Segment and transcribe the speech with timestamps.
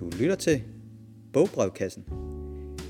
[0.00, 0.62] Du lytter til
[1.32, 2.04] Bogbrevkassen.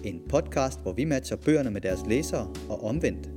[0.05, 3.30] En podcast, hvor vi matcher bøgerne med deres læsere og omvendt.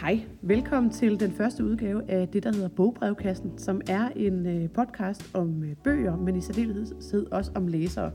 [0.00, 4.70] Hej, velkommen til den første udgave af det, der hedder Bogbrevkassen, som er en øh,
[4.70, 8.12] podcast om øh, bøger, men i særdeleshed også om læsere.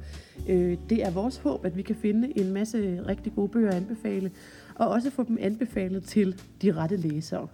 [0.49, 3.75] Øh, det er vores håb, at vi kan finde en masse rigtig gode bøger at
[3.75, 4.31] anbefale,
[4.75, 7.47] og også få dem anbefalet til de rette læsere.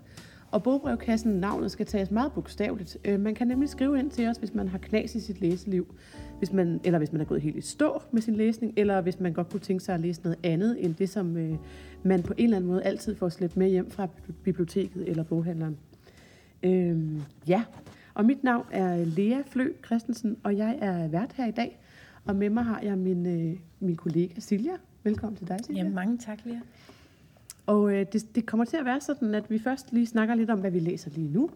[0.52, 2.98] Og bogbrevkassen, navnet skal tages meget bogstaveligt.
[3.05, 5.95] Øh, man kan nemlig skrive ind til os, hvis man har knas i sit læseliv,
[6.39, 9.20] hvis man, eller hvis man er gået helt i stå med sin læsning, eller hvis
[9.20, 11.55] man godt kunne tænke sig at læse noget andet end det, som øh,
[12.03, 14.07] man på en eller anden måde altid får slæbt med hjem fra
[14.44, 15.77] biblioteket eller boghandleren.
[16.63, 17.63] Øhm, ja,
[18.13, 21.80] og mit navn er Lea Flø Christensen, og jeg er vært her i dag.
[22.25, 24.71] Og med mig har jeg min, øh, min kollega Silja.
[25.03, 25.83] Velkommen til dig, Silja.
[25.83, 26.59] Ja, mange tak, Lea.
[27.66, 30.49] Og øh, det, det kommer til at være sådan, at vi først lige snakker lidt
[30.49, 31.49] om, hvad vi læser lige nu.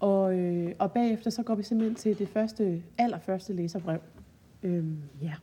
[0.00, 4.00] Og, øh, og bagefter så går vi simpelthen til det første, allerførste læserbrev.
[4.62, 5.34] Øhm, ja.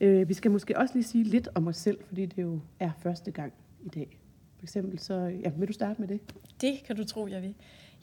[0.00, 2.90] Øh, vi skal måske også lige sige lidt om os selv, fordi det jo er
[2.98, 3.52] første gang
[3.84, 4.18] i dag.
[4.56, 6.20] For eksempel så, ja, vil du starte med det?
[6.60, 7.54] Det kan du tro, jeg vil.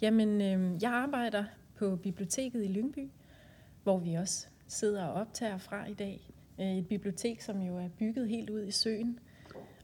[0.02, 1.44] Jamen, øh, jeg arbejder
[1.76, 3.10] på biblioteket i Lyngby,
[3.84, 6.32] hvor vi også sidder og optager fra i dag.
[6.60, 9.20] Øh, et bibliotek, som jo er bygget helt ud i søen.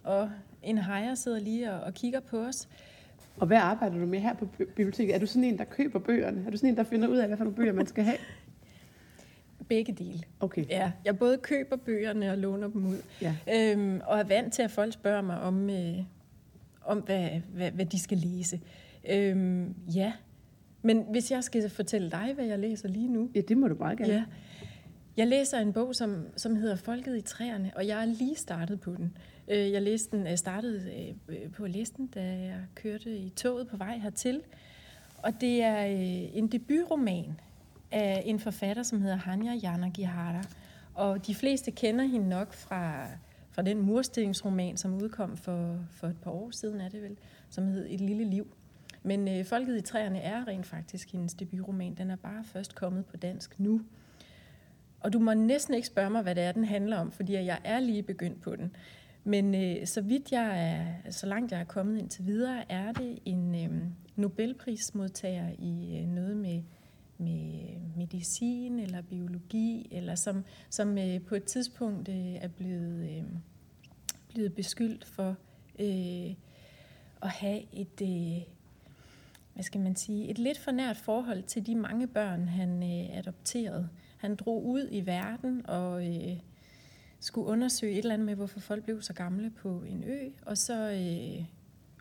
[0.04, 0.32] Og
[0.64, 2.70] en hejer sidder lige og, og kigger på os.
[3.38, 5.16] Og hvad arbejder du med her på biblioteket?
[5.16, 6.44] Er du sådan en, der køber bøgerne?
[6.46, 8.18] Er du sådan en, der finder ud af, hvad for nogle bøger man skal have?
[9.70, 10.24] Begge dele.
[10.40, 10.66] Okay.
[10.70, 12.98] Ja, jeg både køber bøgerne og låner dem ud.
[13.22, 13.36] Ja.
[13.56, 15.98] Øhm, og er vant til, at folk spørger mig om, øh,
[16.82, 18.62] om hvad, hvad, hvad de skal læse.
[19.10, 20.14] Øhm, ja,
[20.82, 23.30] men hvis jeg skal fortælle dig, hvad jeg læser lige nu.
[23.36, 24.14] Ja, det må du bare gerne.
[24.14, 24.24] Ja.
[25.18, 28.82] Jeg læser en bog, som, som hedder Folket i træerne, og jeg er lige startet
[28.82, 29.18] på den.
[29.48, 30.92] Øh, jeg læste den, øh, startede
[31.30, 34.42] øh, øh, på at læse den, da jeg kørte i toget på vej hertil.
[35.18, 35.82] Og det er
[36.34, 37.40] en debutroman
[37.92, 40.44] af en forfatter, som hedder Hanya Yanagihara.
[40.94, 43.08] Og de fleste kender hende nok fra,
[43.52, 47.18] fra den murstensroman, som udkom for, for et par år siden, er det vel,
[47.50, 48.48] som hed Et lille liv.
[49.04, 51.96] Men øh, Folket i træerne er rent faktisk hendes debutroman.
[51.96, 53.82] Den er bare først kommet på dansk nu.
[55.00, 57.60] Og du må næsten ikke spørge mig, hvad det er, den handler om, fordi jeg
[57.64, 58.76] er lige begyndt på den.
[59.28, 63.20] Men øh, så vidt jeg er, så langt jeg er kommet indtil videre, er det
[63.26, 63.82] en øh,
[64.16, 66.64] Nobelprismodtager i øh, noget med,
[67.18, 73.10] med øh, medicin eller biologi, eller som, som øh, på et tidspunkt øh, er blevet,
[73.10, 73.24] øh,
[74.30, 75.36] blevet beskyldt for
[75.80, 76.36] øh,
[77.22, 78.42] at have et, øh,
[79.54, 83.18] hvad skal man sige, et lidt for nært forhold til de mange børn, han øh,
[83.18, 83.90] adopterede.
[84.18, 86.38] Han drog ud i verden og øh,
[87.20, 90.58] skulle undersøge et eller andet med, hvorfor folk blev så gamle på en ø, og
[90.58, 91.46] så øh,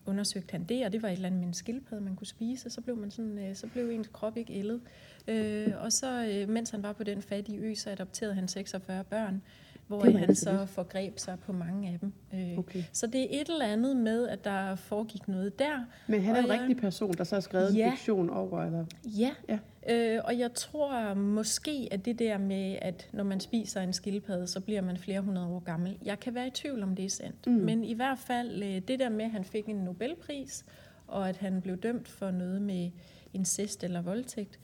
[0.06, 2.66] undersøgte han det, og det var et eller andet med en skildpadde, man kunne spise,
[2.66, 4.80] og så blev, man sådan, øh, så blev ens krop ikke ældet.
[5.28, 9.04] Øh, og så, øh, mens han var på den fattige ø, så adopterede han 46
[9.04, 9.42] børn,
[9.86, 12.12] hvor han så forgreb sig på mange af dem.
[12.34, 12.82] Øh, Okay.
[12.92, 15.84] Så det er et eller andet med, at der foregik noget der.
[16.06, 17.86] Men han er en jeg- rigtig person, der så har skrevet Ja.
[17.86, 18.84] en fiktion over, eller?
[19.04, 19.58] Ja, Ja.
[19.88, 24.46] Øh, og jeg tror måske, at det der med, at når man spiser en skildpadde,
[24.46, 25.98] så bliver man flere hundrede år gammel.
[26.04, 27.46] Jeg kan være i tvivl om det er sandt.
[27.46, 27.52] Mm.
[27.52, 30.64] Men i hvert fald øh, det der med, at han fik en Nobelpris,
[31.06, 32.90] og at han blev dømt for noget med
[33.34, 34.58] incest eller voldtægt,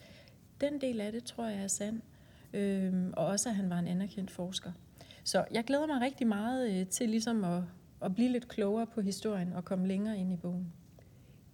[0.60, 2.00] den del af det tror jeg er sand.
[2.54, 4.72] Øhm, og også, at han var en anerkendt forsker.
[5.24, 7.62] Så jeg glæder mig rigtig meget øh, til ligesom at,
[8.04, 10.66] at blive lidt klogere på historien og komme længere ind i bogen.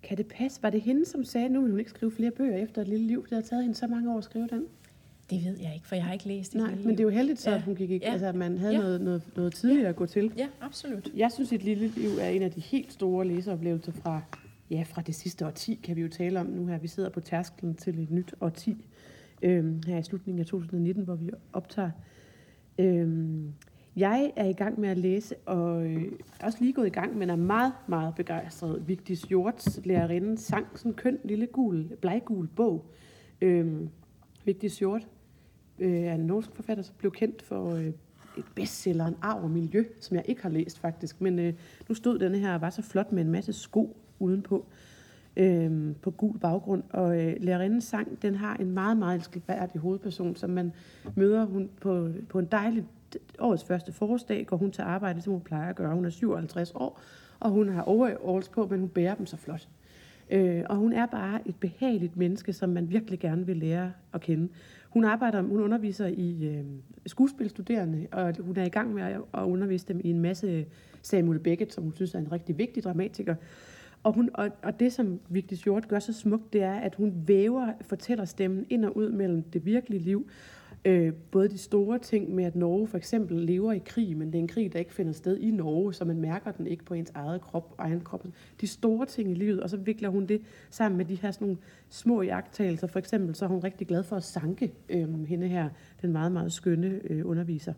[0.02, 0.62] Kan det passe?
[0.62, 2.88] Var det hende, som sagde, at nu vil hun ikke skrive flere bøger efter et
[2.88, 3.22] lille liv?
[3.30, 4.64] Det har taget hende så mange år at skrive den.
[5.30, 7.10] Det ved jeg ikke, for jeg har ikke læst det Nej, men det er jo
[7.10, 7.56] heldigt så, Ja.
[7.56, 8.10] at hun gik i, Ja.
[8.12, 8.80] altså, at man havde Ja.
[8.80, 10.32] noget, noget, noget tidligere at gå til.
[10.36, 11.08] Ja, absolut.
[11.16, 14.20] Jeg synes, et lille liv er en af de helt store læseoplevelser fra,
[14.70, 16.78] ja, fra det sidste årti, kan vi jo tale om nu her.
[16.78, 18.84] Vi sidder på tærsklen til et nyt årti
[19.42, 21.90] øhm, her i slutningen af 2019, hvor vi optager.
[22.78, 23.52] Øhm,
[23.96, 27.18] jeg er i gang med at læse, og øh, er også lige gået i gang,
[27.18, 28.88] men er meget, meget begejstret.
[28.88, 32.84] Vigtis Hjorts lærerinde sang sådan en køn lille gul, bleggul bog.
[33.40, 33.88] Øhm,
[34.44, 35.06] Vigtis Hjort
[35.78, 37.86] øh, er en norsk forfatter, som blev kendt for øh,
[38.38, 41.20] et bestseller, en arv og miljø, som jeg ikke har læst faktisk.
[41.20, 41.54] Men øh,
[41.88, 44.66] nu stod denne her og var så flot med en masse sko udenpå,
[45.38, 46.82] øh, på gul baggrund.
[46.90, 50.72] Og øh, lærerindens sang, den har en meget, meget elskværdig hovedperson, som man
[51.14, 52.84] møder hun på, på en dejlig
[53.38, 55.94] årets første forårsdag, går hun til arbejde, som hun plejer at gøre.
[55.94, 57.00] Hun er 57 år,
[57.40, 59.68] og hun har overalls på, men hun bærer dem så flot.
[60.30, 64.20] Øh, og hun er bare et behageligt menneske, som man virkelig gerne vil lære at
[64.20, 64.48] kende.
[64.90, 66.64] Hun arbejder, hun underviser i øh,
[67.06, 70.66] skuespilstuderende, og hun er i gang med at, at undervise dem i en masse
[71.02, 73.34] Samuel Beckett, som hun synes er en rigtig vigtig dramatiker.
[74.02, 77.14] Og, hun, og, og det, som Vigdis Hjort gør så smukt, det er, at hun
[77.26, 80.28] væver fortællerstemmen ind og ud mellem det virkelige liv,
[80.84, 84.34] Øh, både de store ting med, at Norge for eksempel lever i krig, men det
[84.34, 86.94] er en krig, der ikke finder sted i Norge, så man mærker den ikke på
[86.94, 88.26] ens eget krop, egen krop.
[88.60, 91.46] De store ting i livet, og så vikler hun det sammen med de her sådan
[91.46, 91.58] nogle
[91.88, 92.86] små jagttagelser.
[92.86, 95.68] For eksempel så er hun rigtig glad for at sanke øh, hende her,
[96.02, 97.72] den meget, meget skønne øh, underviser.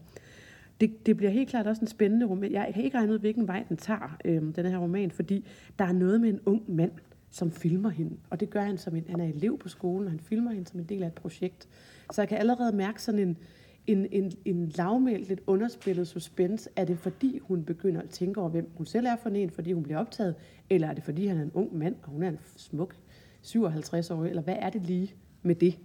[0.80, 2.52] Det, det bliver helt klart også en spændende roman.
[2.52, 5.46] Jeg kan ikke regne ud, hvilken vej den tager, øh, den her roman, fordi
[5.78, 6.92] der er noget med en ung mand,
[7.30, 8.16] som filmer hende.
[8.30, 10.68] Og det gør han som en, han er elev på skolen, og han filmer hende
[10.68, 11.68] som en del af et projekt.
[12.12, 13.36] Så jeg kan allerede mærke sådan en,
[13.86, 16.70] en, en, en lavmælt, lidt underspillet suspense.
[16.76, 19.72] Er det fordi, hun begynder at tænke over, hvem hun selv er for en, fordi
[19.72, 20.34] hun bliver optaget?
[20.70, 22.96] Eller er det fordi, han er en ung mand, og hun er en smuk
[23.42, 24.24] 57 år?
[24.24, 25.78] Eller hvad er det lige med det?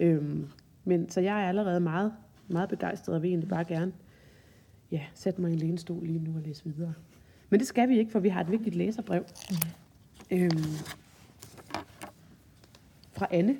[0.00, 0.46] Øhm,
[0.84, 2.12] men så jeg er allerede meget,
[2.48, 3.92] meget begejstret og vil egentlig bare gerne
[4.90, 6.94] ja, sætte mig i en lænestol lige nu og læse videre.
[7.50, 9.24] Men det skal vi ikke, for vi har et vigtigt læserbrev.
[9.50, 9.56] Mm.
[10.30, 10.50] Øhm,
[13.12, 13.56] fra Anne,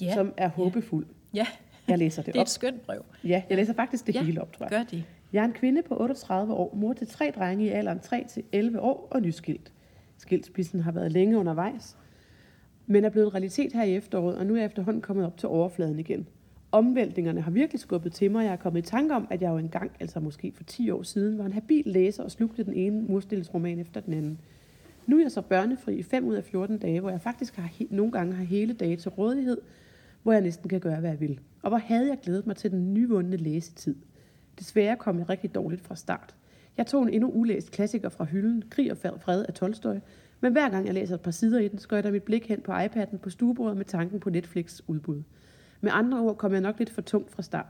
[0.00, 0.14] Ja.
[0.14, 1.06] som er håbefuld.
[1.34, 1.46] Ja,
[1.88, 2.44] Jeg læser det, det er op.
[2.46, 3.04] et skønt brev.
[3.24, 4.70] Ja, jeg læser faktisk det Ja, hele op, tror jeg.
[4.70, 5.04] Gør det.
[5.32, 8.42] Jeg er en kvinde på 38 år, mor til tre drenge i alderen 3 til
[8.52, 9.72] 11 år og nyskilt.
[10.18, 11.96] Skilsmissen har været længe undervejs,
[12.86, 15.36] men er blevet en realitet her i efteråret, og nu er jeg efterhånden kommet op
[15.36, 16.26] til overfladen igen.
[16.72, 19.56] Omvæltningerne har virkelig skubbet til mig, jeg er kommet i tanke om, at jeg jo
[19.56, 23.02] engang, altså måske for 10 år siden, var en habil læser og slugte den ene
[23.02, 24.38] murstillesroman efter den anden.
[25.06, 27.68] Nu er jeg så børnefri i 5 ud af 14 dage, hvor jeg faktisk har,
[27.68, 29.58] he- nogle gange har hele dage til rådighed,
[30.22, 31.40] hvor jeg næsten kan gøre, hvad jeg vil.
[31.62, 33.94] Og hvor havde jeg glædet mig til den nyvundne læsetid.
[34.58, 36.34] Desværre kom jeg rigtig dårligt fra start.
[36.76, 39.96] Jeg tog en endnu ulæst klassiker fra hylden, Krig og fred af Tolstoy,
[40.40, 42.72] men hver gang jeg læser et par sider i den, skøjter mit blik hen på
[42.72, 45.22] iPad'en på stuebordet med tanken på Netflix udbud.
[45.80, 47.66] Med andre ord kom jeg nok lidt for tungt fra start.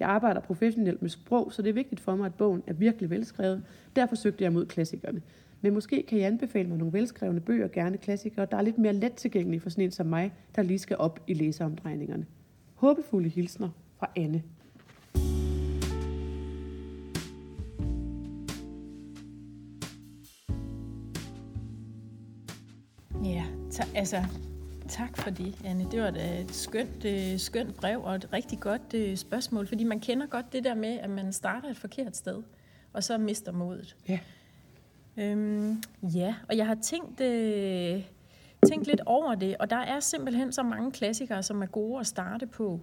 [0.00, 3.10] Jeg arbejder professionelt med sprog, så det er vigtigt for mig, at bogen er virkelig
[3.10, 3.62] velskrevet.
[3.96, 5.22] Derfor søgte jeg mod klassikerne.
[5.60, 8.92] Men måske kan I anbefale mig nogle velskrevne bøger, gerne klassikere, der er lidt mere
[8.92, 12.26] let tilgængelige for sådan en som mig, der lige skal op i læseomdrejningerne.
[12.74, 13.68] Håbefulde hilsner
[13.98, 14.42] fra Anne.
[23.24, 24.24] Ja, så altså,
[24.88, 25.86] tak for det, Anne.
[25.90, 29.84] Det var da et skønt, øh, skønt brev og et rigtig godt øh, spørgsmål, fordi
[29.84, 32.42] man kender godt det der med, at man starter et forkert sted,
[32.92, 33.96] og så mister modet.
[34.08, 34.18] Ja.
[35.16, 38.02] Øhm, ja, og jeg har tænkt, øh,
[38.66, 42.06] tænkt lidt over det, og der er simpelthen så mange klassikere, som er gode at
[42.06, 42.80] starte på.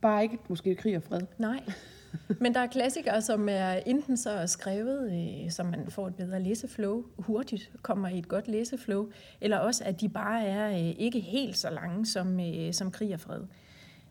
[0.00, 1.20] Bare ikke måske krig og fred.
[1.38, 1.64] Nej,
[2.40, 6.42] men der er klassikere, som er enten så skrevet, øh, så man får et bedre
[6.42, 9.08] læseflow hurtigt, kommer i et godt læseflow,
[9.40, 13.14] eller også at de bare er øh, ikke helt så lange som, øh, som krig
[13.14, 13.40] og fred.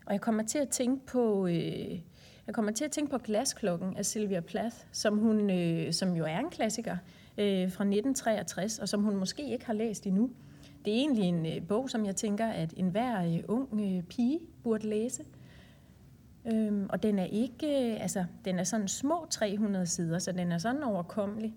[0.06, 1.46] Og jeg kommer til at tænke på...
[1.46, 2.00] Øh,
[2.46, 6.24] jeg kommer til at tænke på Glasklokken af Sylvia Plath, som, hun, øh, som jo
[6.24, 6.96] er en klassiker
[7.38, 10.30] øh, fra 1963, og som hun måske ikke har læst endnu.
[10.84, 14.40] Det er egentlig en øh, bog, som jeg tænker, at enhver øh, ung øh, pige
[14.62, 15.24] burde læse.
[16.46, 20.52] Øhm, og den er ikke, øh, altså, den er sådan små 300 sider, så den
[20.52, 21.54] er sådan overkommelig.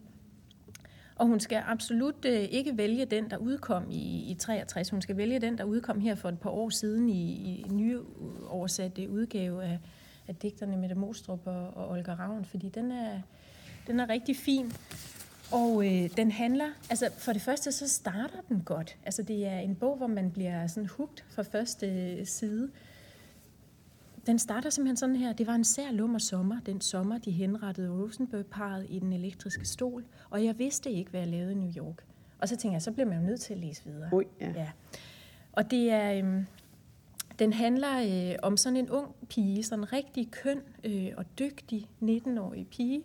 [1.16, 4.90] Og hun skal absolut øh, ikke vælge den, der udkom i, i 63.
[4.90, 8.00] Hun skal vælge den, der udkom her for et par år siden i, i nye
[8.48, 9.80] oversatte øh, udgave af,
[10.28, 13.20] af digterne Mette Mostrup og, og Olga Ravn, fordi den er,
[13.88, 14.72] den er rigtig fin.
[15.52, 18.98] Og øh, den handler, altså for det første så starter den godt.
[19.06, 22.70] Altså det er en bog, hvor man bliver sådan hugt fra første øh, side.
[24.28, 25.34] Den starter simpelthen sådan her.
[25.34, 30.06] Det var en sær lummer sommer, den sommer, de henrettede Rosenberg-parret i den elektriske stol,
[30.30, 32.06] og jeg vidste ikke, hvad jeg lavede i New York.
[32.40, 34.10] Og så tænker jeg, så bliver man jo nødt til at læse videre.
[34.12, 34.52] Oj, ja.
[34.56, 34.72] ja.
[35.52, 36.46] Og det er, øhm,
[37.40, 41.90] den handler øh, om sådan en ung pige, sådan en rigtig køn øh, og dygtig
[42.02, 43.04] 19-årig pige,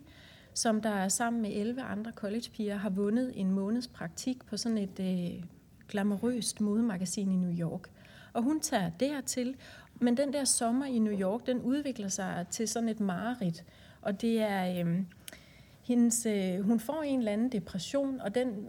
[0.53, 4.99] som der sammen med 11 andre collegepiger har vundet en måneds praktik på sådan et
[4.99, 5.43] øh,
[5.89, 7.89] glamourøst modemagasin i New York.
[8.33, 9.55] Og hun tager dertil,
[9.95, 13.63] men den der sommer i New York, den udvikler sig til sådan et mareridt.
[14.01, 15.01] Og det er, øh,
[15.81, 18.67] hendes, øh, hun får en eller anden depression, og den,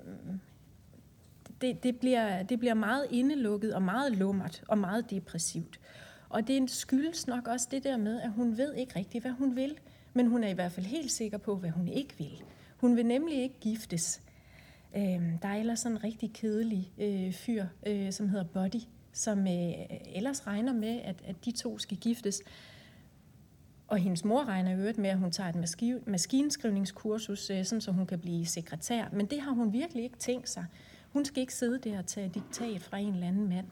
[1.60, 5.80] det, det, bliver, det bliver meget indelukket og meget lummert og meget depressivt.
[6.28, 9.56] Og det skyldes nok også det der med, at hun ved ikke rigtigt, hvad hun
[9.56, 9.78] vil.
[10.14, 12.42] Men hun er i hvert fald helt sikker på, hvad hun ikke vil.
[12.76, 14.22] Hun vil nemlig ikke giftes.
[14.96, 15.02] Øh,
[15.42, 18.80] der er ellers sådan en rigtig kedelig øh, fyr, øh, som hedder Buddy,
[19.12, 19.72] som øh,
[20.14, 22.42] ellers regner med, at, at de to skal giftes.
[23.88, 27.80] Og hendes mor regner i øvrigt med, at hun tager et maski- maskinskrivningskursus, øh, sådan
[27.80, 29.04] så hun kan blive sekretær.
[29.12, 30.64] Men det har hun virkelig ikke tænkt sig.
[31.12, 33.66] Hun skal ikke sidde der og tage diktat fra en eller anden mand,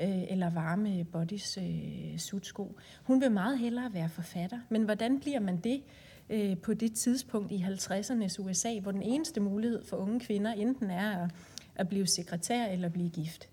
[0.00, 2.76] øh, eller varme Bodys øh, sutsko.
[3.02, 4.58] Hun vil meget hellere være forfatter.
[4.68, 5.82] Men hvordan bliver man det
[6.30, 10.90] øh, på det tidspunkt i 50'ernes USA, hvor den eneste mulighed for unge kvinder enten
[10.90, 11.30] er at,
[11.74, 13.48] at blive sekretær eller blive gift?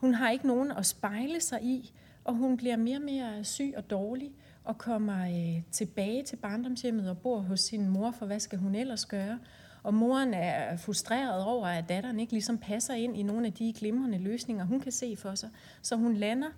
[0.00, 1.92] Hun har ikke nogen at spejle sig i,
[2.24, 4.30] og hun bliver mere og mere syg og dårlig,
[4.64, 8.74] og kommer øh, tilbage til barndomshjemmet og bor hos sin mor, for hvad skal hun
[8.74, 9.38] ellers gøre?
[9.82, 13.72] Og moren er frustreret over, at datteren ikke ligesom passer ind i nogle af de
[13.72, 15.50] glimrende løsninger, hun kan se for sig.
[15.82, 16.48] Så hun lander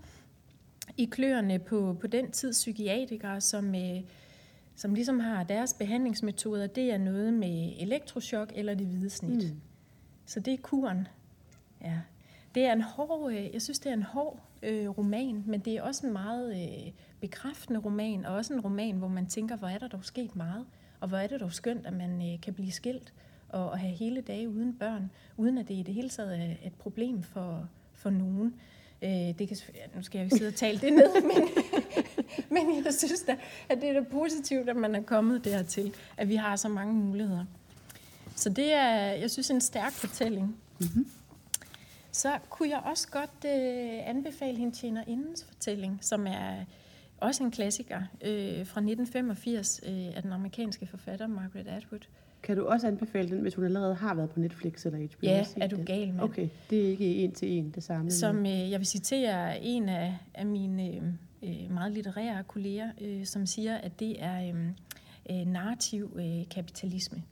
[0.96, 4.00] i kløerne på, på den tids psykiatrikere, som, øh,
[4.76, 6.66] som ligesom har deres behandlingsmetoder.
[6.66, 9.52] Det er noget med elektroshock eller det hvide snit.
[9.52, 9.60] Mm.
[10.26, 11.08] Så det er kuren.
[11.80, 11.98] Ja.
[12.54, 15.76] Det er en hård, øh, jeg synes, det er en hård øh, roman, men det
[15.76, 19.68] er også en meget øh, bekræftende roman, og også en roman, hvor man tænker, hvor
[19.68, 20.66] er der dog sket meget,
[21.00, 23.12] og hvor er det dog skønt, at man øh, kan blive skilt
[23.48, 26.66] og, og have hele dage uden børn, uden at det i det hele taget er
[26.66, 28.54] et problem for, for nogen.
[29.02, 29.56] Øh, det kan,
[29.94, 31.48] nu skal jeg jo sidde og tale det ned, men,
[32.50, 33.36] men jeg synes da,
[33.68, 36.94] at det er da positivt, at man er kommet dertil, at vi har så mange
[36.94, 37.44] muligheder.
[38.36, 40.56] Så det er, jeg synes, en stærk fortælling.
[40.78, 41.06] Mm-hmm.
[42.12, 46.64] Så kunne jeg også godt øh, anbefale hende Tjener Indens fortælling, som er
[47.18, 52.00] også en klassiker øh, fra 1985 øh, af den amerikanske forfatter Margaret Atwood.
[52.42, 55.16] Kan du også anbefale den, hvis hun allerede har været på Netflix eller HBO?
[55.22, 56.20] Ja, er du gal, mand.
[56.20, 58.10] Okay, det er ikke en til en det samme.
[58.10, 63.46] Som øh, jeg vil citere en af, af mine øh, meget litterære kolleger, øh, som
[63.46, 64.66] siger, at det er øh,
[65.30, 67.22] øh, narrativ øh, kapitalisme.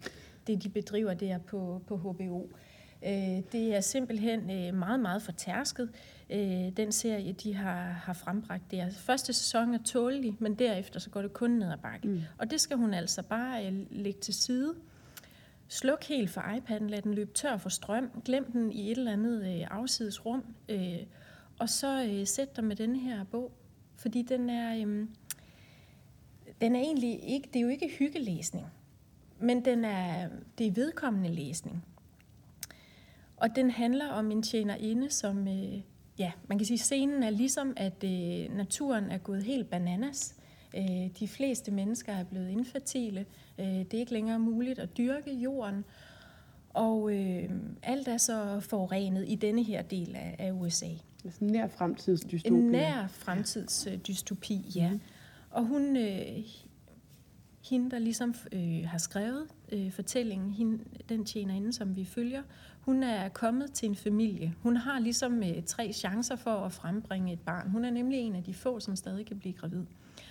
[0.46, 2.46] Det, de bedriver der på, på HBO.
[3.02, 5.90] Øh, det er simpelthen øh, meget, meget fortærsket,
[6.30, 8.90] øh, den serie, de har, har frembragt der.
[8.90, 12.08] Første sæson er tålelig, men derefter så går det kun ned ad bakke.
[12.08, 12.20] Mm.
[12.38, 14.74] Og det skal hun altså bare lægge til side.
[15.68, 19.12] Sluk helt for iPad'en, lad den løbe tør for strøm, glem den i et eller
[19.12, 20.44] andet afsides rum,
[21.58, 23.52] og så sæt dig med denne her bog,
[23.96, 25.10] fordi den er, øhm,
[26.60, 28.66] den er egentlig ikke, det er jo ikke hyggelæsning,
[29.40, 30.28] men den er,
[30.58, 31.84] det er vedkommende læsning.
[33.40, 35.80] Og den handler om en tjenerinde, som, øh,
[36.18, 40.34] ja, man kan sige, scenen er ligesom, at øh, naturen er gået helt bananas.
[40.76, 43.26] Øh, de fleste mennesker er blevet infertile.
[43.58, 45.84] Øh, det er ikke længere muligt at dyrke jorden.
[46.68, 47.50] Og øh,
[47.82, 50.88] alt er så forurenet i denne her del af, af USA.
[51.24, 52.54] Altså en nær fremtidsdystopi.
[52.54, 54.90] En nær fremtidsdystopi, ja.
[54.90, 55.00] Mm.
[55.50, 56.38] Og hun, øh,
[57.70, 62.42] hende, der ligesom øh, har skrevet øh, fortællingen, hende, den tjenerinde, som vi følger,
[62.88, 64.54] hun er kommet til en familie.
[64.62, 67.70] Hun har ligesom øh, tre chancer for at frembringe et barn.
[67.70, 69.84] Hun er nemlig en af de få, som stadig kan blive gravid.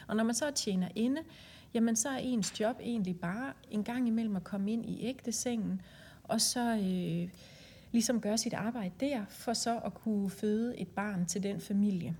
[0.08, 1.22] Og når man så tjener inde,
[1.74, 5.82] jamen så er ens job egentlig bare en gang imellem at komme ind i ægtesengen,
[6.24, 7.30] og så øh,
[7.92, 12.16] ligesom gøre sit arbejde der, for så at kunne føde et barn til den familie.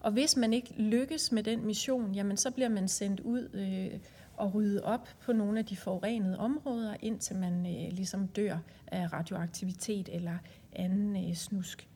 [0.00, 4.00] Og hvis man ikke lykkes med den mission, jamen så bliver man sendt ud øh,
[4.38, 9.12] og rydde op på nogle af de forurenede områder, indtil man øh, ligesom dør af
[9.12, 10.38] radioaktivitet eller
[10.72, 11.88] anden øh, snusk.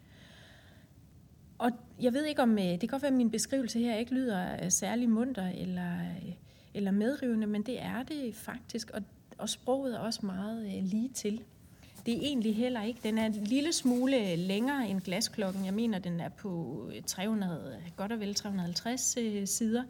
[1.59, 1.71] Og
[2.01, 4.65] jeg ved ikke om, øh, det kan godt være, at min beskrivelse her ikke lyder
[4.65, 6.33] øh, særlig munter eller, øh,
[6.75, 9.03] eller medrivende, men det er det faktisk, og,
[9.39, 11.43] og sproget er også meget øh, lige til.
[12.07, 13.01] Det er egentlig heller ikke.
[13.03, 15.65] Den er en lille smule øh, længere end glasklokken.
[15.65, 19.83] Jeg mener, den er på øh, 300, godt og vel 350 øh, sider.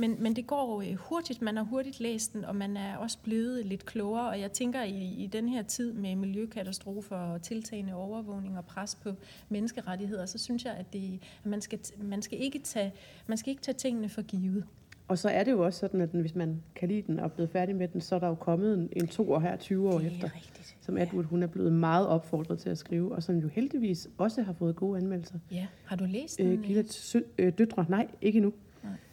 [0.00, 3.18] Men, men det går øh, hurtigt, man har hurtigt læst den, og man er også
[3.22, 4.28] blevet lidt klogere.
[4.28, 8.94] Og jeg tænker, i, i den her tid med miljøkatastrofer og tiltagende overvågning og pres
[8.94, 9.12] på
[9.48, 12.92] menneskerettigheder, så synes jeg, at, det, at man, skal, man, skal ikke tage,
[13.26, 14.64] man skal ikke tage tingene for givet.
[15.08, 17.28] Og så er det jo også sådan, at hvis man kan lide den og er
[17.28, 19.88] blevet færdig med den, så er der jo kommet en, en to år her, 20
[19.88, 20.76] år efter, rigtigt.
[20.80, 24.42] som Edward hun er blevet meget opfordret til at skrive, og som jo heldigvis også
[24.42, 25.38] har fået gode anmeldelser.
[25.50, 26.46] Ja, har du læst den?
[26.46, 28.52] Øh, Gillets øh, døtre, nej, ikke endnu.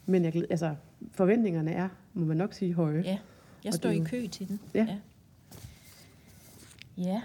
[0.05, 0.75] Men jeg, altså,
[1.11, 3.01] forventningerne er, må man nok sige, høje.
[3.05, 3.17] Ja,
[3.63, 4.59] jeg står i kø til den.
[4.73, 4.85] Ja.
[4.89, 4.97] ja.
[6.97, 7.21] Ja.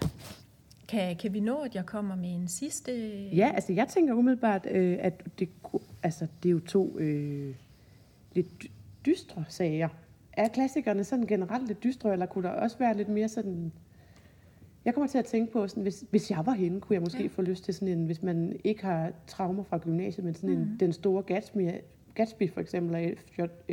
[0.88, 2.92] Kan, kan vi nå, at jeg kommer med en sidste...
[3.28, 5.48] Ja, altså jeg tænker umiddelbart, øh, at det,
[6.02, 7.54] altså, det er jo to øh,
[8.34, 8.66] lidt
[9.06, 9.88] dystre sager.
[10.32, 13.72] Er klassikerne sådan generelt lidt dystre, eller kunne der også være lidt mere sådan...
[14.84, 17.22] Jeg kommer til at tænke på, sådan, hvis, hvis jeg var hende, kunne jeg måske
[17.22, 17.28] ja.
[17.28, 20.62] få lyst til sådan en, hvis man ikke har traumer fra gymnasiet, men sådan mm.
[20.62, 21.68] en, den store Gatsby,
[22.20, 23.16] Gatsby for eksempel af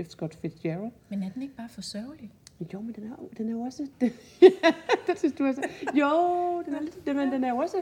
[0.06, 0.10] F.
[0.10, 0.92] Scott Fitzgerald.
[1.10, 2.32] Men er den ikke bare for sørgelig?
[2.74, 3.88] Jo, men den er, den er jo også...
[4.02, 4.12] Den,
[5.08, 5.62] det synes du også.
[5.94, 7.78] Jo, den er, lidt, men den er jo også...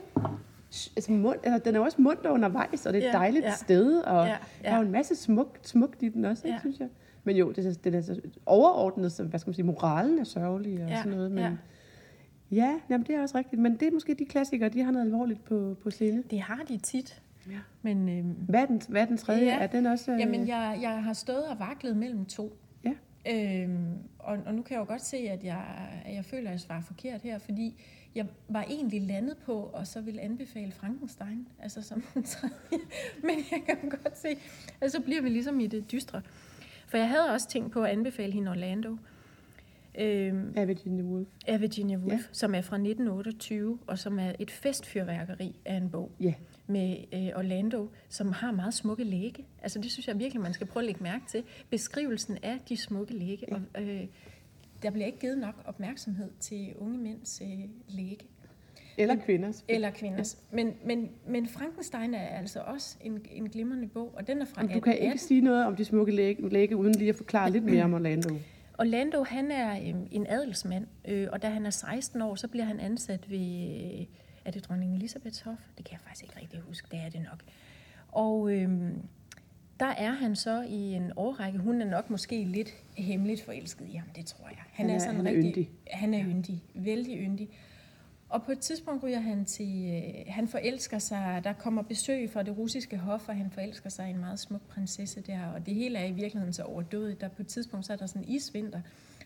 [0.95, 3.53] Altså, mund, altså, den er også munter undervejs, og det er et ja, dejligt ja.
[3.55, 4.37] sted, og ja, ja.
[4.63, 6.59] der er jo en masse smukt, smukt i den også, ja.
[6.59, 6.89] synes jeg.
[7.23, 10.23] Men jo, det er, det er så overordnet, så, hvad skal man sige, moralen er
[10.23, 11.43] sørgelig og ja, sådan noget, men...
[11.43, 11.51] Ja.
[12.51, 13.61] Ja, jamen det er også rigtigt.
[13.61, 16.23] Men det er måske de klassikere, de har noget alvorligt på, på scene.
[16.31, 17.21] Det har de tit.
[17.49, 17.59] Ja.
[17.81, 19.45] Men, øhm, hvad, er den, hvad er den tredje?
[19.45, 19.59] Ja.
[19.59, 20.19] Er den også, øh...
[20.19, 22.57] Jamen, jeg, jeg har stået og vaklet mellem to.
[22.83, 22.93] Ja.
[23.33, 25.63] Øhm, og, og nu kan jeg jo godt se, at jeg,
[26.05, 27.83] at jeg føler, at jeg svarer forkert her, fordi
[28.15, 32.03] jeg var egentlig landet på, og så ville anbefale Frankenstein, altså som
[33.27, 34.27] Men jeg kan godt se,
[34.81, 36.21] at så bliver vi ligesom i det dystre.
[36.87, 38.97] For jeg havde også tænkt på at anbefale hende Orlando.
[39.99, 41.27] Øhm, af Virginia Woolf.
[41.47, 42.27] Af Virginia Woolf, ja.
[42.31, 46.11] som er fra 1928, og som er et festfyrværkeri af en bog.
[46.19, 46.33] Ja.
[46.67, 49.45] Med øh, Orlando, som har meget smukke læge.
[49.61, 51.43] Altså det synes jeg virkelig, man skal prøve at lægge mærke til.
[51.69, 53.39] Beskrivelsen af de smukke læge.
[53.47, 53.55] Ja.
[53.55, 54.05] Og, øh,
[54.83, 58.17] der bliver ikke givet nok opmærksomhed til unge mænds øh, læge.
[58.97, 59.65] Eller kvinders.
[59.67, 60.37] Eller kvinders.
[60.51, 60.55] Ja.
[60.55, 64.65] Men, men, men Frankenstein er altså også en, en glimrende bog, og den er fra
[64.67, 67.63] Du kan ikke sige noget om de smukke læge, læge uden lige at forklare lidt
[67.63, 68.35] mere om Orlando.
[68.79, 72.65] Orlando, han er øh, en adelsmand, øh, og da han er 16 år, så bliver
[72.65, 73.67] han ansat ved,
[73.99, 74.05] øh,
[74.45, 75.59] er det dronning Elisabeths hof?
[75.77, 77.43] Det kan jeg faktisk ikke rigtig huske, det er det nok.
[78.07, 78.91] Og øh,
[79.79, 83.95] der er han så i en årrække, hun er nok måske lidt hemmeligt forelsket i
[83.95, 84.63] ham, det tror jeg.
[84.71, 85.69] Han, han er, sådan han er rigtig, yndig.
[85.91, 87.49] Han er yndig, vældig yndig.
[88.29, 92.43] Og på et tidspunkt ryger han til, øh, han forelsker sig, der kommer besøg fra
[92.43, 95.75] det russiske hof, og han forelsker sig i en meget smuk prinsesse der, og det
[95.75, 97.21] hele er i virkeligheden så overdødet.
[97.21, 98.81] Der på et tidspunkt så er der sådan en isvinter,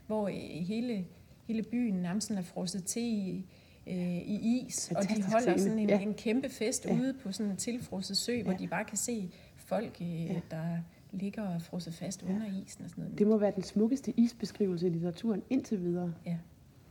[0.07, 0.33] hvor øh,
[0.67, 1.05] hele,
[1.47, 3.45] hele byen nærmest er frosset til i,
[3.89, 5.99] øh, i is, og de holder sådan en, ja.
[5.99, 6.93] en kæmpe fest ja.
[6.93, 8.43] ude på sådan en tilfrosset sø, ja.
[8.43, 10.39] hvor de bare kan se folk, øh, ja.
[10.51, 10.77] der
[11.11, 12.33] ligger og frosset fast ja.
[12.33, 13.19] under isen og sådan noget.
[13.19, 16.13] Det må være den smukkeste isbeskrivelse i litteraturen indtil videre.
[16.25, 16.37] Ja.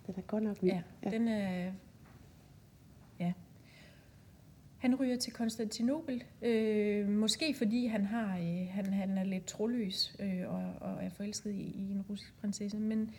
[0.06, 0.72] Den er godt nok vild.
[0.72, 1.10] Ja, ja.
[1.10, 1.70] den er
[3.20, 3.32] Ja.
[4.78, 10.16] Han ryger til Konstantinopel, øh, måske fordi han har øh, han, han er lidt troløs
[10.20, 12.78] øh, og, og er forelsket i, i en russisk prinsesse.
[12.78, 13.10] Men,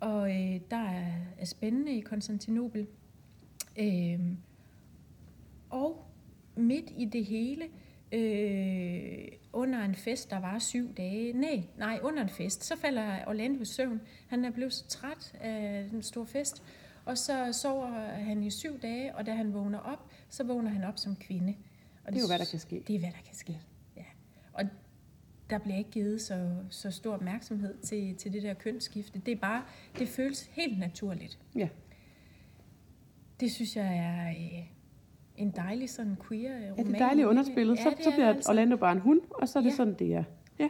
[0.00, 2.86] og øh, der er, er spændende i Konstantinopel.
[3.78, 4.20] Øh,
[5.70, 6.06] og
[6.56, 7.64] midt i det hele,
[8.12, 13.24] øh, under en fest, der var syv dage, nej, nej, under en fest, så falder
[13.26, 14.00] Orlando i søvn.
[14.28, 16.62] Han er blevet så træt af den store fest,
[17.04, 20.84] og så sover han i syv dage, og da han vågner op, så vågner han
[20.84, 21.56] op som kvinde.
[22.04, 22.82] Og det er jo, hvad der kan ske.
[22.86, 23.58] Det er, hvad der kan ske,
[23.96, 24.04] ja.
[24.52, 24.64] Og
[25.50, 29.18] der bliver ikke givet så, så stor opmærksomhed til, til det der kønsskifte.
[29.18, 29.64] Det er bare,
[29.98, 31.38] det føles helt naturligt.
[31.54, 31.68] Ja.
[33.40, 34.66] Det synes jeg er øh,
[35.36, 36.76] en dejlig sådan queer roman.
[36.76, 37.76] Ja, det er dejligt underspillet.
[37.76, 38.50] Ja, så, så bliver altså.
[38.50, 39.76] Orlando bare en hund, og så er det ja.
[39.76, 40.24] sådan, det er.
[40.58, 40.68] Ja,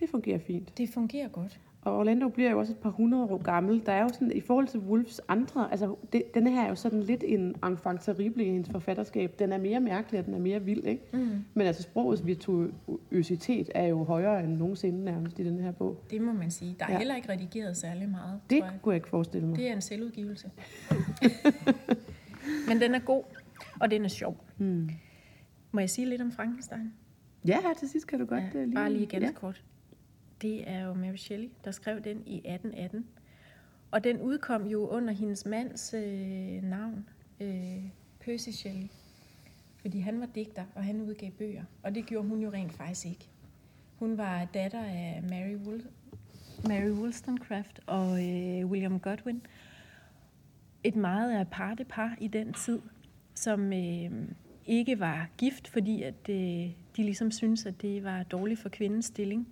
[0.00, 0.78] det fungerer fint.
[0.78, 1.60] Det fungerer godt.
[1.86, 3.82] Og Orlando bliver jo også et par hundrede år gammel.
[3.86, 6.74] Der er jo sådan, i forhold til Wolfs andre, altså det, denne her er jo
[6.74, 9.38] sådan lidt en enfant terrible i hendes forfatterskab.
[9.38, 11.02] Den er mere mærkelig, og den er mere vild, ikke?
[11.12, 11.44] Mm.
[11.54, 16.02] Men altså sprogets virtuositet er jo højere end nogensinde nærmest i den her bog.
[16.10, 16.76] Det må man sige.
[16.78, 16.98] Der er ja.
[16.98, 18.40] heller ikke redigeret særlig meget.
[18.50, 18.72] Det jeg.
[18.82, 19.56] kunne jeg ikke forestille mig.
[19.56, 20.50] Det er en selvudgivelse.
[22.68, 23.22] Men den er god,
[23.80, 24.44] og den er sjov.
[24.58, 24.90] Mm.
[25.72, 26.92] Må jeg sige lidt om Frankenstein?
[27.46, 28.74] Ja, her til sidst kan du godt ja, lige...
[28.74, 29.32] Bare lige ganske ja.
[29.32, 29.62] kort.
[30.42, 33.06] Det er jo Mary Shelley, der skrev den i 1818.
[33.90, 37.08] Og den udkom jo under hendes mands øh, navn,
[37.40, 37.84] øh,
[38.20, 38.86] Percy Shelley.
[39.80, 41.64] Fordi han var digter, og han udgav bøger.
[41.82, 43.28] Og det gjorde hun jo rent faktisk ikke.
[43.98, 45.90] Hun var datter af Mary, Woll-
[46.68, 49.42] Mary Wollstonecraft og øh, William Godwin.
[50.84, 52.80] Et meget aparte par i den tid,
[53.34, 54.10] som øh,
[54.66, 59.04] ikke var gift, fordi at, øh, de ligesom syntes, at det var dårligt for kvindens
[59.04, 59.48] stilling.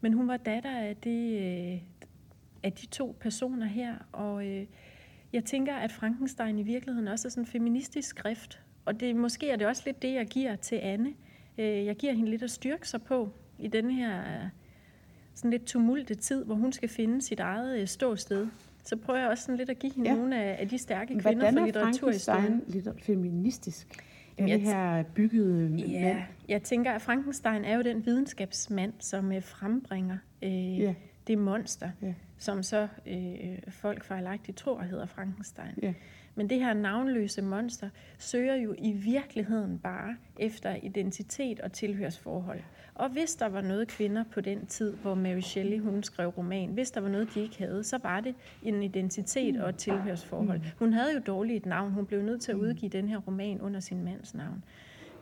[0.00, 1.80] Men hun var datter af, det, øh,
[2.62, 4.66] af de to personer her, og øh,
[5.32, 9.50] jeg tænker, at Frankenstein i virkeligheden også er sådan en feministisk skrift, og det, måske
[9.50, 11.14] er det også lidt det, jeg giver til Anne.
[11.58, 14.22] Øh, jeg giver hende lidt at styrke sig på i den her
[15.34, 18.46] sådan lidt tumulte tid, hvor hun skal finde sit eget ståsted.
[18.84, 20.16] Så prøver jeg også sådan lidt at give hende ja.
[20.16, 22.42] nogle af, af de stærke kvinder Hvordan for litteraturhistorien.
[22.42, 24.04] Hvordan er Frankenstein feministisk?
[24.38, 26.18] Den her byggede ja, mand.
[26.48, 30.94] Jeg tænker, at Frankenstein er jo den videnskabsmand, som øh, frembringer øh, ja.
[31.26, 32.14] det monster, ja.
[32.38, 35.74] som så øh, folk fejlagtigt tror hedder Frankenstein.
[35.82, 35.94] Ja.
[36.34, 42.60] Men det her navnløse monster søger jo i virkeligheden bare efter identitet og tilhørsforhold.
[42.94, 46.70] Og hvis der var noget kvinder på den tid, hvor Mary Shelley hun skrev roman,
[46.70, 50.60] hvis der var noget, de ikke havde, så var det en identitet og et tilhørsforhold.
[50.78, 51.92] Hun havde jo dårligt et navn.
[51.92, 54.64] Hun blev nødt til at udgive den her roman under sin mands navn.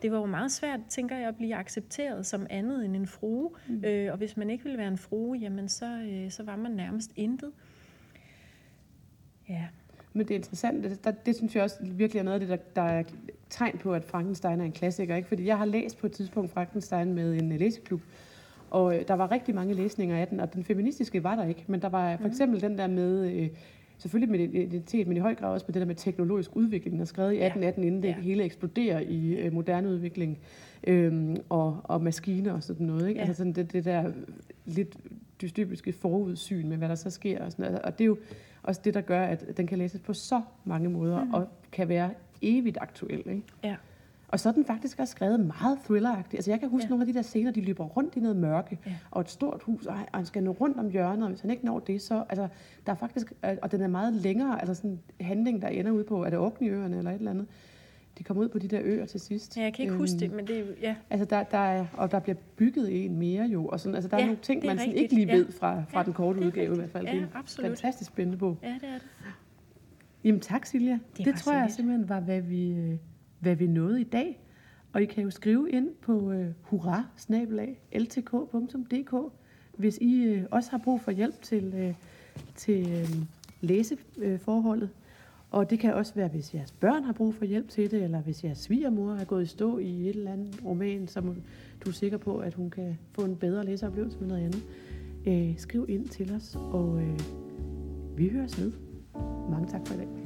[0.03, 3.51] Det var jo meget svært, tænker jeg, at blive accepteret som andet end en frue.
[3.69, 3.85] Mm.
[3.85, 6.71] Øh, og hvis man ikke ville være en frue, jamen så, øh, så var man
[6.71, 7.53] nærmest intet.
[9.49, 9.65] Ja.
[10.13, 12.49] Men det er interessant, det, der, det synes jeg også virkelig er noget af det,
[12.49, 13.03] der, der er
[13.51, 15.17] tegn på, at Frankenstein er en klassiker.
[15.17, 15.29] Ikke?
[15.29, 18.01] Fordi jeg har læst på et tidspunkt Frankenstein med en læseklub,
[18.71, 21.65] og øh, der var rigtig mange læsninger af den, og den feministiske var der ikke.
[21.67, 22.31] Men der var for mhm.
[22.31, 22.61] eksempel mm.
[22.61, 23.49] den der med, øh,
[23.99, 27.03] selvfølgelig med identitet, men i høj grad også med det der med teknologisk udvikling, der
[27.03, 28.15] er skrevet i 1818, inden det ja.
[28.15, 30.39] hele eksploderer i øh, moderne udvikling,
[30.87, 33.09] øh, og, og maskiner og sådan noget.
[33.09, 33.21] Ikke?
[33.21, 33.27] Ja.
[33.27, 34.13] Altså sådan det, det der
[34.65, 34.97] lidt
[35.41, 37.45] dystopiske forudsyn med, hvad der så sker.
[37.45, 37.83] Og, sådan noget.
[37.83, 38.19] og det er jo
[38.63, 41.35] også det, der gør, at den kan læses på så mange måder, mm.
[41.35, 42.11] og kan være
[42.43, 43.19] evigt aktuel.
[43.19, 43.43] Ikke?
[43.65, 43.77] Ja.
[44.29, 46.35] Og så er den faktisk også skrevet meget thrilleragtigt.
[46.35, 46.89] Altså jeg kan huske ja.
[46.89, 48.97] nogle af de der scener, de løber rundt i noget mørke, ja.
[49.11, 51.65] og et stort hus, og han skal nå rundt om hjørnet, og hvis han ikke
[51.65, 52.25] når det, så...
[52.29, 52.49] Altså,
[52.87, 53.33] der er faktisk...
[53.63, 56.39] Og den er meget længere, altså sådan en handling, der ender ud på, er det
[56.39, 57.47] Orkneyøerne eller et eller andet.
[58.19, 59.57] De kommer ud på de der øer til sidst.
[59.57, 60.97] Ja, jeg kan ikke øhm, huske det, men det er ja.
[61.11, 64.17] Altså der, der er, og der bliver bygget en mere jo, og sådan, altså der
[64.17, 66.73] ja, er nogle ting, man sådan ikke lige ved fra, fra ja, den korte udgave
[66.73, 67.05] i hvert fald.
[67.05, 67.69] Ja, det er en absolut.
[67.69, 68.59] fantastisk spændende bog.
[68.63, 69.03] Ja, det er det.
[70.25, 70.99] Jamen tak, Silja.
[71.17, 72.97] Det, det tror jeg simpelthen var, hvad vi, øh,
[73.47, 74.41] hvad vi nåede i dag.
[74.93, 77.05] Og I kan jo skrive ind på øh, hurra
[77.93, 79.33] ltk.dk,
[79.77, 81.95] hvis I øh, også har brug for hjælp til, øh,
[82.55, 83.09] til øh,
[83.61, 84.91] læseforholdet.
[85.51, 88.21] Og det kan også være, hvis jeres børn har brug for hjælp til det, eller
[88.21, 91.21] hvis jeres svigermor er gået i stå i et eller andet roman, så
[91.85, 94.63] du er sikker på, at hun kan få en bedre læseoplevelse med noget andet.
[95.27, 97.21] Øh, skriv ind til os, og øh,
[98.17, 98.73] vi høres ved.
[99.51, 100.26] Mange tak for i dag.